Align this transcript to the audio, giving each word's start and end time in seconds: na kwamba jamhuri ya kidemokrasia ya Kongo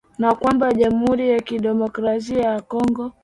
na 0.19 0.35
kwamba 0.35 0.73
jamhuri 0.73 1.29
ya 1.29 1.39
kidemokrasia 1.39 2.41
ya 2.41 2.61
Kongo 2.61 3.11